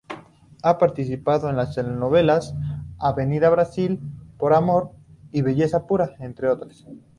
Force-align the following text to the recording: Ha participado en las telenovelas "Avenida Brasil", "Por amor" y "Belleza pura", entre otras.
Ha 0.63 0.79
participado 0.79 1.47
en 1.47 1.55
las 1.57 1.75
telenovelas 1.75 2.55
"Avenida 2.97 3.51
Brasil", 3.51 3.99
"Por 4.39 4.55
amor" 4.55 4.93
y 5.31 5.43
"Belleza 5.43 5.85
pura", 5.85 6.15
entre 6.17 6.49
otras. 6.49 6.87